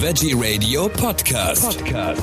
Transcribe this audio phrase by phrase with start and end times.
[0.00, 1.84] Veggie Radio Podcast.
[1.84, 2.22] Podcast.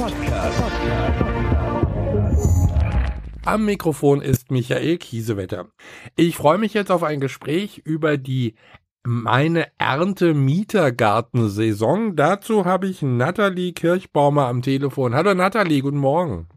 [3.44, 5.68] Am Mikrofon ist Michael Kiesewetter.
[6.16, 8.56] Ich freue mich jetzt auf ein Gespräch über die
[9.04, 12.16] meine Ernte-Mietergartensaison.
[12.16, 15.14] Dazu habe ich Nathalie Kirchbaumer am Telefon.
[15.14, 16.48] Hallo Nathalie, guten Morgen.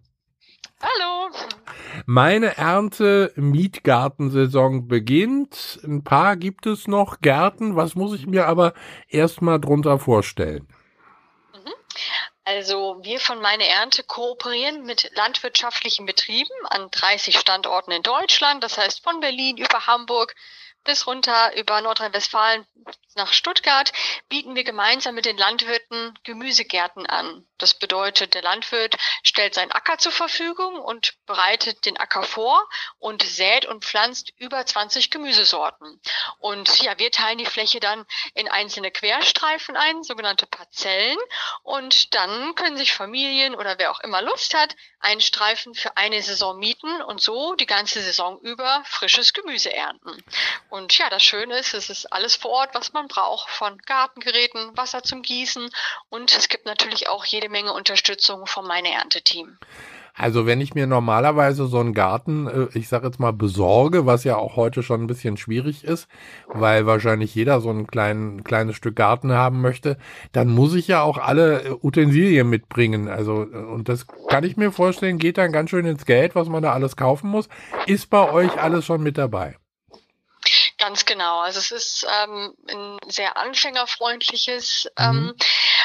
[0.81, 1.33] Hallo.
[2.07, 5.81] Meine Ernte-Mietgartensaison beginnt.
[5.83, 7.75] Ein paar gibt es noch Gärten.
[7.75, 8.75] Was muss ich mir aber
[9.09, 10.69] erstmal drunter vorstellen?
[12.49, 18.79] Also wir von Meine Ernte kooperieren mit landwirtschaftlichen Betrieben an 30 Standorten in Deutschland, das
[18.79, 20.35] heißt von Berlin über Hamburg
[20.83, 22.67] bis runter über Nordrhein-Westfalen
[23.19, 23.93] nach Stuttgart
[24.29, 27.47] bieten wir gemeinsam mit den Landwirten Gemüsegärten an.
[27.59, 32.67] Das bedeutet, der Landwirt stellt seinen Acker zur Verfügung und bereitet den Acker vor
[32.99, 36.01] und sät und pflanzt über 20 Gemüsesorten.
[36.39, 41.19] Und ja, wir teilen die Fläche dann in einzelne Querstreifen ein, sogenannte Parzellen.
[41.65, 46.23] Und dann können sich Familien oder wer auch immer Lust hat, einen Streifen für eine
[46.23, 50.23] Saison mieten und so die ganze Saison über frisches Gemüse ernten.
[50.71, 54.77] Und ja, das Schöne ist, es ist alles vor Ort, was man braucht, von Gartengeräten,
[54.77, 55.71] Wasser zum Gießen
[56.09, 59.59] und es gibt natürlich auch jede Menge Unterstützung vom Meine Ernte-Team.
[60.19, 64.25] Also wenn ich mir normalerweise so einen Garten, äh, ich sage jetzt mal, besorge, was
[64.25, 66.09] ja auch heute schon ein bisschen schwierig ist,
[66.49, 69.97] weil wahrscheinlich jeder so ein klein, kleines Stück Garten haben möchte,
[70.33, 73.09] dann muss ich ja auch alle äh, Utensilien mitbringen.
[73.09, 76.49] Also, äh, und das kann ich mir vorstellen, geht dann ganz schön ins Geld, was
[76.49, 77.49] man da alles kaufen muss.
[77.87, 79.57] Ist bei euch alles schon mit dabei?
[80.79, 81.41] Ganz genau.
[81.41, 85.37] Also es ist ähm, ein sehr anfängerfreundliches ähm, mhm.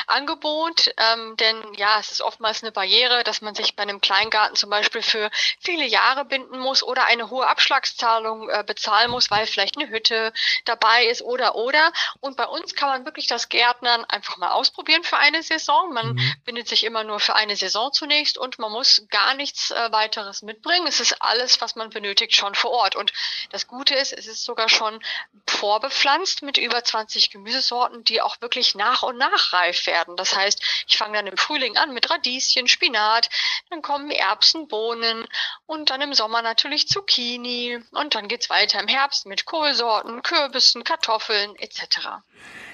[0.06, 4.56] Angebot, ähm, denn ja, es ist oftmals eine Barriere, dass man sich bei einem Kleingarten
[4.56, 9.48] zum Beispiel für viele Jahre binden muss oder eine hohe Abschlagszahlung äh, bezahlen muss, weil
[9.48, 10.32] vielleicht eine Hütte
[10.66, 11.92] dabei ist oder oder.
[12.20, 15.92] Und bei uns kann man wirklich das Gärtnern einfach mal ausprobieren für eine Saison.
[15.92, 16.36] Man mhm.
[16.46, 20.44] bindet sich immer nur für eine Saison zunächst und man muss gar nichts äh, weiteres
[20.44, 20.86] mitbringen.
[20.86, 22.96] Es ist alles, was man benötigt, schon vor Ort.
[22.96, 23.12] Und
[23.50, 25.00] das Gute ist, es ist sogar schon schon
[25.48, 30.16] vorbepflanzt mit über 20 Gemüsesorten, die auch wirklich nach und nach reif werden.
[30.16, 33.30] Das heißt, ich fange dann im Frühling an mit Radieschen, Spinat,
[33.70, 35.26] dann kommen Erbsen, Bohnen
[35.66, 40.84] und dann im Sommer natürlich Zucchini und dann geht's weiter im Herbst mit Kohlsorten, Kürbissen,
[40.84, 42.22] Kartoffeln etc.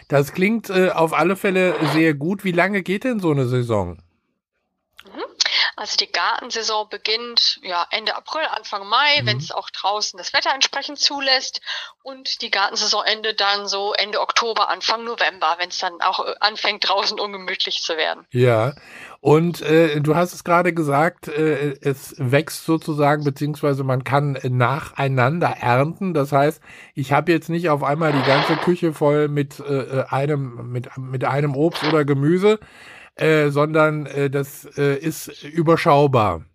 [0.08, 2.44] Das klingt äh, auf alle Fälle sehr gut.
[2.44, 4.02] Wie lange geht denn so eine Saison?
[5.80, 9.28] Also die Gartensaison beginnt ja Ende April, Anfang Mai, mhm.
[9.28, 11.62] wenn es auch draußen das Wetter entsprechend zulässt.
[12.04, 16.34] Und die Gartensaison endet dann so Ende Oktober, Anfang November, wenn es dann auch äh,
[16.42, 18.26] anfängt, draußen ungemütlich zu werden.
[18.32, 18.74] Ja.
[19.22, 25.56] Und äh, du hast es gerade gesagt, äh, es wächst sozusagen, beziehungsweise man kann nacheinander
[25.62, 26.14] ernten.
[26.14, 26.62] Das heißt,
[26.94, 31.24] ich habe jetzt nicht auf einmal die ganze Küche voll mit äh, einem mit mit
[31.24, 32.60] einem Obst oder Gemüse,
[33.20, 36.46] äh, sondern äh, das äh, ist überschaubar.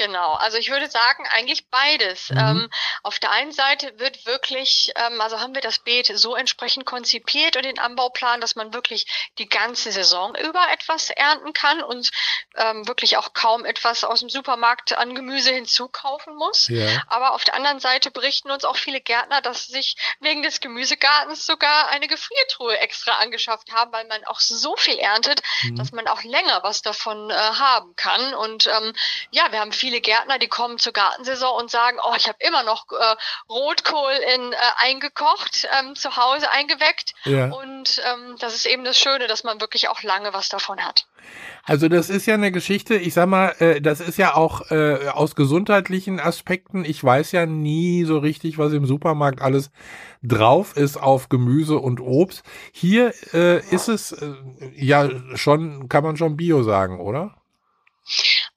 [0.00, 2.30] Genau, also ich würde sagen, eigentlich beides.
[2.30, 2.38] Mhm.
[2.38, 2.70] Ähm,
[3.02, 7.54] auf der einen Seite wird wirklich, ähm, also haben wir das Beet so entsprechend konzipiert
[7.56, 12.10] und den Anbauplan, dass man wirklich die ganze Saison über etwas ernten kann und
[12.56, 16.68] ähm, wirklich auch kaum etwas aus dem Supermarkt an Gemüse hinzukaufen muss.
[16.68, 17.02] Ja.
[17.08, 21.44] Aber auf der anderen Seite berichten uns auch viele Gärtner, dass sich wegen des Gemüsegartens
[21.44, 25.76] sogar eine Gefriertruhe extra angeschafft haben, weil man auch so viel erntet, mhm.
[25.76, 28.32] dass man auch länger was davon äh, haben kann.
[28.32, 28.94] Und ähm,
[29.30, 32.62] ja, wir haben viele Gärtner, die kommen zur Gartensaison und sagen, oh, ich habe immer
[32.62, 33.16] noch äh,
[33.52, 37.14] Rotkohl in äh, eingekocht, ähm, zu Hause eingeweckt.
[37.24, 37.46] Ja.
[37.50, 41.06] Und ähm, das ist eben das Schöne, dass man wirklich auch lange was davon hat.
[41.64, 45.08] Also das ist ja eine Geschichte, ich sag mal, äh, das ist ja auch äh,
[45.08, 49.70] aus gesundheitlichen Aspekten, ich weiß ja nie so richtig, was im Supermarkt alles
[50.22, 52.42] drauf ist auf Gemüse und Obst.
[52.72, 54.34] Hier äh, ist es äh,
[54.74, 57.39] ja schon, kann man schon Bio sagen, oder?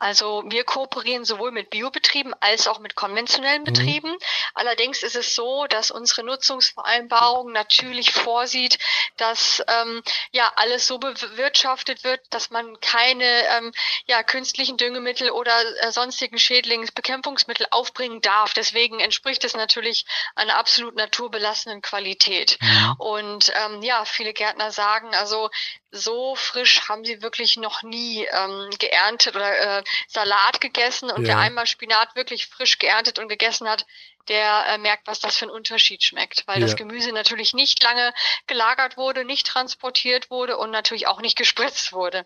[0.03, 3.65] Also wir kooperieren sowohl mit Biobetrieben als auch mit konventionellen mhm.
[3.65, 4.11] Betrieben.
[4.11, 4.17] Mhm.
[4.53, 8.79] Allerdings ist es so, dass unsere Nutzungsvereinbarung natürlich vorsieht,
[9.15, 10.03] dass ähm,
[10.33, 13.71] ja alles so bewirtschaftet wird, dass man keine ähm,
[14.05, 18.53] ja, künstlichen Düngemittel oder äh, sonstigen Schädlingsbekämpfungsmittel aufbringen darf.
[18.53, 22.57] Deswegen entspricht es natürlich einer absolut naturbelassenen Qualität.
[22.59, 22.95] Mhm.
[22.97, 25.49] Und ähm, ja, viele Gärtner sagen, also
[25.94, 31.30] so frisch haben sie wirklich noch nie ähm, geerntet oder äh, Salat gegessen und ja.
[31.30, 33.86] wer einmal Spinat wirklich frisch geerntet und gegessen hat,
[34.28, 36.66] der äh, merkt, was das für ein Unterschied schmeckt, weil ja.
[36.66, 38.12] das Gemüse natürlich nicht lange
[38.48, 42.25] gelagert wurde, nicht transportiert wurde und natürlich auch nicht gespritzt wurde.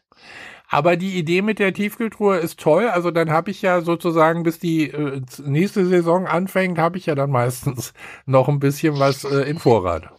[0.69, 2.87] Aber die Idee mit der Tiefkühltruhe ist toll.
[2.87, 7.15] Also dann habe ich ja sozusagen, bis die äh, nächste Saison anfängt, habe ich ja
[7.15, 7.93] dann meistens
[8.25, 10.09] noch ein bisschen was äh, in Vorrat.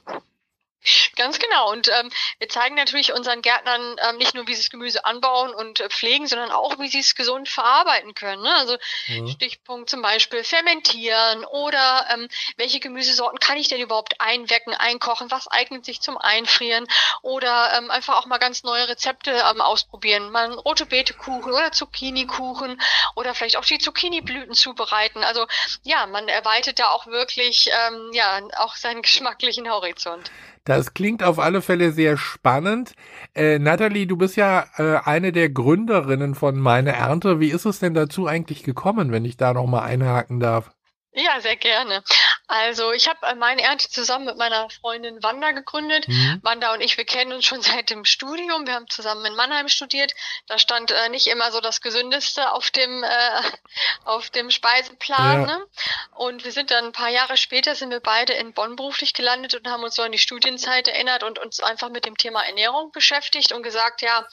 [1.18, 1.72] Ganz genau.
[1.72, 5.52] Und ähm, wir zeigen natürlich unseren Gärtnern ähm, nicht nur, wie sie das Gemüse anbauen
[5.52, 8.42] und äh, pflegen, sondern auch, wie sie es gesund verarbeiten können.
[8.42, 8.54] Ne?
[8.54, 8.76] Also
[9.08, 9.26] mhm.
[9.26, 15.48] Stichpunkt zum Beispiel fermentieren oder ähm, welche Gemüsesorten kann ich denn überhaupt einwecken, einkochen, was
[15.48, 16.86] eignet sich zum Einfrieren
[17.22, 20.30] oder ähm, einfach auch mal ganz neue Rezepte ähm, ausprobieren.
[20.30, 22.80] Mal rote Beetekuchen oder Zucchini-Kuchen
[23.16, 25.24] oder vielleicht auch die Zucchini-Blüten zubereiten.
[25.24, 25.48] Also
[25.82, 30.30] ja, man erweitert da auch wirklich ähm, ja auch seinen geschmacklichen Horizont.
[30.68, 32.92] Das klingt auf alle Fälle sehr spannend.
[33.34, 37.40] Äh, Natalie, du bist ja äh, eine der Gründerinnen von Meine Ernte.
[37.40, 40.70] Wie ist es denn dazu eigentlich gekommen, wenn ich da nochmal einhaken darf?
[41.14, 42.02] Ja, sehr gerne.
[42.48, 46.08] Also ich habe äh, meine Ernte zusammen mit meiner Freundin Wanda gegründet.
[46.08, 46.40] Mhm.
[46.42, 48.66] Wanda und ich, wir kennen uns schon seit dem Studium.
[48.66, 50.14] Wir haben zusammen in Mannheim studiert.
[50.46, 53.08] Da stand äh, nicht immer so das Gesündeste auf dem äh,
[54.04, 55.40] auf dem Speiseplan.
[55.42, 55.46] Ja.
[55.46, 55.66] Ne?
[56.14, 59.54] Und wir sind dann ein paar Jahre später sind wir beide in Bonn beruflich gelandet
[59.54, 62.92] und haben uns so an die Studienzeit erinnert und uns einfach mit dem Thema Ernährung
[62.92, 64.26] beschäftigt und gesagt, ja,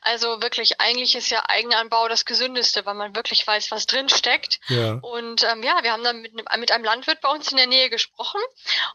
[0.00, 4.58] also wirklich eigentlich ist ja Eigenanbau das Gesündeste, weil man wirklich weiß, was drin steckt.
[4.68, 4.98] Ja.
[5.02, 7.66] Und ähm, ja, wir haben dann mit mit, mit einem Landwirt bei uns in der
[7.66, 8.40] Nähe gesprochen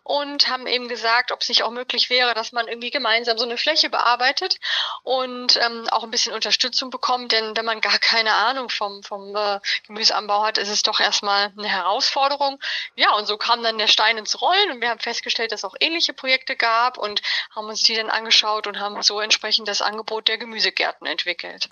[0.03, 3.45] und haben eben gesagt, ob es nicht auch möglich wäre, dass man irgendwie gemeinsam so
[3.45, 4.57] eine Fläche bearbeitet
[5.03, 7.31] und ähm, auch ein bisschen Unterstützung bekommt.
[7.31, 11.53] Denn wenn man gar keine Ahnung vom, vom äh, Gemüseanbau hat, ist es doch erstmal
[11.57, 12.59] eine Herausforderung.
[12.95, 15.65] Ja, und so kam dann der Stein ins Rollen und wir haben festgestellt, dass es
[15.65, 17.21] auch ähnliche Projekte gab und
[17.55, 21.69] haben uns die dann angeschaut und haben so entsprechend das Angebot der Gemüsegärten entwickelt.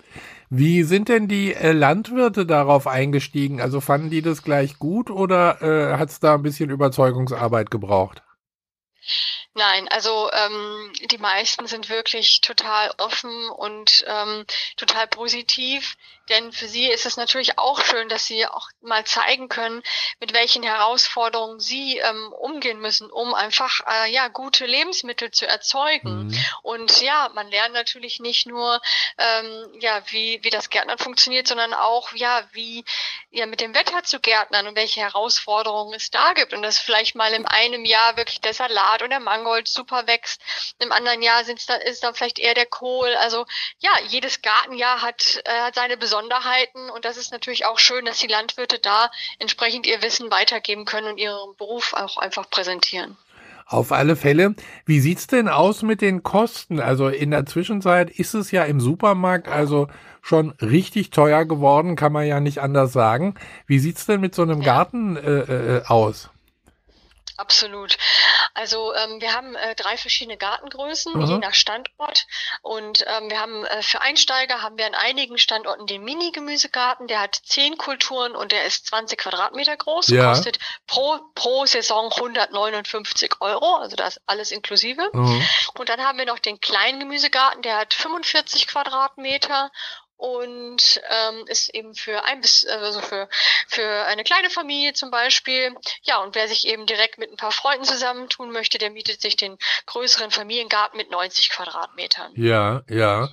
[0.50, 3.60] Wie sind denn die äh, Landwirte darauf eingestiegen?
[3.60, 8.23] Also fanden die das gleich gut oder äh, hat es da ein bisschen Überzeugungsarbeit gebraucht?
[9.54, 14.44] Nein, also ähm, die meisten sind wirklich total offen und ähm,
[14.76, 15.96] total positiv.
[16.30, 19.82] Denn für sie ist es natürlich auch schön, dass sie auch mal zeigen können,
[20.20, 26.28] mit welchen Herausforderungen sie ähm, umgehen müssen, um einfach äh, ja gute Lebensmittel zu erzeugen.
[26.28, 26.44] Mhm.
[26.62, 28.80] Und ja, man lernt natürlich nicht nur
[29.18, 32.84] ähm, ja wie wie das Gärtnern funktioniert, sondern auch ja wie
[33.30, 37.16] ja mit dem Wetter zu gärtnern und welche Herausforderungen es da gibt und dass vielleicht
[37.16, 40.40] mal in einem Jahr wirklich der Salat und der Mangold super wächst,
[40.78, 43.14] im anderen Jahr sind's dann, ist dann vielleicht eher der Kohl.
[43.20, 43.46] Also
[43.78, 48.04] ja, jedes Gartenjahr hat, äh, hat seine Besonderheiten Besonderheiten und das ist natürlich auch schön,
[48.04, 53.16] dass die Landwirte da entsprechend ihr Wissen weitergeben können und ihren Beruf auch einfach präsentieren.
[53.66, 54.54] Auf alle Fälle.
[54.84, 56.80] Wie sieht's denn aus mit den Kosten?
[56.80, 59.88] Also in der Zwischenzeit ist es ja im Supermarkt also
[60.20, 63.34] schon richtig teuer geworden, kann man ja nicht anders sagen.
[63.66, 66.30] Wie sieht's denn mit so einem Garten äh, äh, aus?
[67.36, 67.98] Absolut.
[68.54, 71.26] Also ähm, wir haben äh, drei verschiedene Gartengrößen, mhm.
[71.26, 72.26] je nach Standort.
[72.62, 77.20] Und ähm, wir haben äh, für Einsteiger haben wir an einigen Standorten den Mini-Gemüsegarten, der
[77.20, 80.30] hat zehn Kulturen und der ist 20 Quadratmeter groß, ja.
[80.30, 85.10] kostet pro, pro Saison 159 Euro, also das alles inklusive.
[85.12, 85.48] Mhm.
[85.76, 89.72] Und dann haben wir noch den kleinen Gemüsegarten, der hat 45 Quadratmeter
[90.24, 93.28] und ähm, ist eben für ein bis also für
[93.68, 95.74] für eine kleine Familie zum Beispiel.
[96.02, 99.36] Ja und wer sich eben direkt mit ein paar Freunden zusammentun möchte der mietet sich
[99.36, 102.32] den größeren Familiengarten mit 90 Quadratmetern.
[102.36, 103.28] Ja ja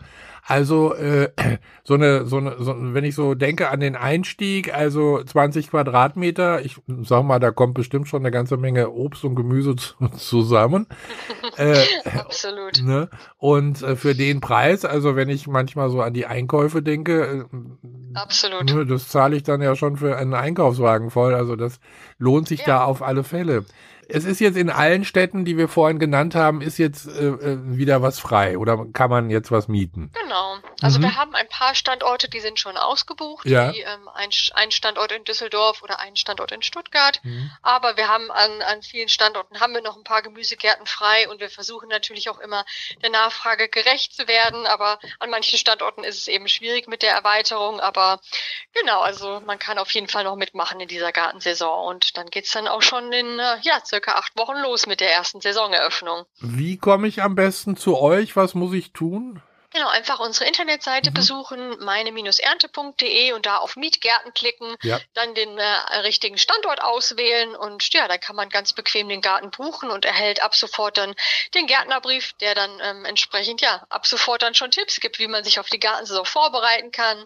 [0.46, 1.30] also äh,
[1.84, 6.64] so eine, so eine, so, wenn ich so denke an den Einstieg, also 20 Quadratmeter,
[6.64, 9.76] ich sag mal, da kommt bestimmt schon eine ganze Menge Obst und Gemüse
[10.18, 10.88] zusammen.
[11.58, 11.84] äh,
[12.18, 12.82] Absolut.
[12.84, 13.10] Ne?
[13.38, 17.58] Und äh, für den Preis, also wenn ich manchmal so an die Einkäufe denke, äh,
[18.14, 18.74] Absolut.
[18.74, 21.34] Ne, das zahle ich dann ja schon für einen Einkaufswagen voll.
[21.34, 21.80] Also das
[22.18, 22.66] lohnt sich ja.
[22.66, 23.66] da auf alle Fälle
[24.14, 27.58] es ist jetzt in allen Städten, die wir vorhin genannt haben, ist jetzt äh, äh,
[27.64, 30.12] wieder was frei oder kann man jetzt was mieten?
[30.22, 30.58] Genau.
[30.82, 31.04] Also mhm.
[31.04, 33.72] wir haben ein paar Standorte, die sind schon ausgebucht, ja.
[33.72, 37.20] die, ähm, ein, ein Standort in Düsseldorf oder ein Standort in Stuttgart.
[37.24, 37.52] Mhm.
[37.62, 41.40] Aber wir haben an, an vielen Standorten haben wir noch ein paar Gemüsegärten frei und
[41.40, 42.66] wir versuchen natürlich auch immer
[43.02, 44.66] der Nachfrage gerecht zu werden.
[44.66, 47.80] Aber an manchen Standorten ist es eben schwierig mit der Erweiterung.
[47.80, 48.20] Aber
[48.74, 52.52] genau, also man kann auf jeden Fall noch mitmachen in dieser Gartensaison und dann geht's
[52.52, 56.26] dann auch schon in äh, ja circa acht Wochen los mit der ersten Saisoneröffnung.
[56.40, 58.36] Wie komme ich am besten zu euch?
[58.36, 59.42] Was muss ich tun?
[59.74, 61.14] Genau, einfach unsere Internetseite mhm.
[61.14, 65.00] besuchen, meine-ernte.de und da auf Mietgärten klicken, ja.
[65.14, 69.50] dann den äh, richtigen Standort auswählen und ja, da kann man ganz bequem den Garten
[69.52, 71.16] buchen und erhält ab sofort dann
[71.56, 75.46] den Gärtnerbrief, der dann ähm, entsprechend ja ab sofort dann schon Tipps gibt, wie man
[75.46, 77.24] sich auf die Gartensaison vorbereiten kann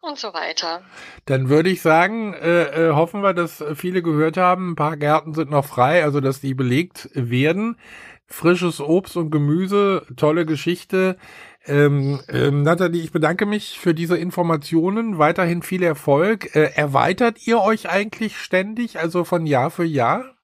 [0.00, 0.82] und so weiter.
[1.26, 5.32] Dann würde ich sagen, äh, äh, hoffen wir, dass viele gehört haben, ein paar Gärten
[5.32, 7.78] sind noch frei, also dass die belegt werden.
[8.26, 11.18] Frisches Obst und Gemüse, tolle Geschichte.
[11.66, 15.18] Ähm, ähm, Nathalie, ich bedanke mich für diese Informationen.
[15.18, 16.54] Weiterhin viel Erfolg.
[16.54, 20.34] Äh, erweitert ihr euch eigentlich ständig, also von Jahr für Jahr?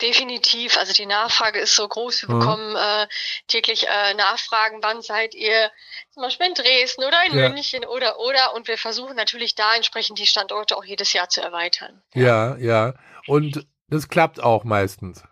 [0.00, 0.76] definitiv.
[0.76, 2.22] Also die Nachfrage ist so groß.
[2.22, 2.38] Wir mhm.
[2.38, 3.06] bekommen äh,
[3.46, 5.70] täglich äh, Nachfragen, wann seid ihr
[6.12, 7.48] zum Beispiel in Dresden oder in ja.
[7.48, 11.40] München oder oder und wir versuchen natürlich da entsprechend die Standorte auch jedes Jahr zu
[11.40, 12.02] erweitern.
[12.14, 12.88] Ja, ja.
[12.88, 12.94] ja.
[13.26, 15.22] Und das klappt auch meistens.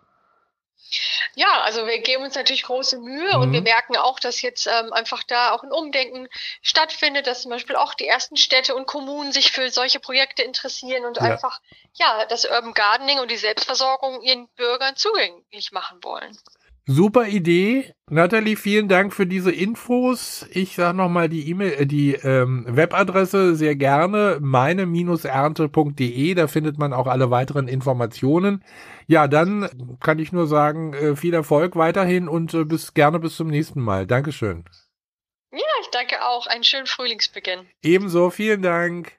[1.39, 3.41] Ja, also wir geben uns natürlich große Mühe mhm.
[3.41, 3.63] und wir mhm.
[3.63, 6.27] merken auch, dass jetzt ähm, einfach da auch ein Umdenken
[6.61, 11.05] stattfindet, dass zum Beispiel auch die ersten Städte und Kommunen sich für solche Projekte interessieren
[11.05, 11.23] und ja.
[11.23, 11.61] einfach
[11.93, 16.37] ja das Urban Gardening und die Selbstversorgung ihren Bürgern zugänglich machen wollen.
[16.85, 17.93] Super Idee.
[18.09, 20.47] Natalie, vielen Dank für diese Infos.
[20.51, 26.33] Ich sage nochmal die E-Mail, äh, die ähm, Webadresse sehr gerne, meine-ernte.de.
[26.33, 28.63] Da findet man auch alle weiteren Informationen.
[29.07, 29.69] Ja, dann
[29.99, 33.81] kann ich nur sagen, äh, viel Erfolg weiterhin und äh, bis gerne bis zum nächsten
[33.81, 34.07] Mal.
[34.07, 34.65] Dankeschön.
[35.51, 36.47] Ja, ich danke auch.
[36.47, 37.67] Einen schönen Frühlingsbeginn.
[37.83, 39.18] Ebenso, vielen Dank.